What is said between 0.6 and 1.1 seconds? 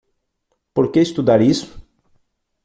Por que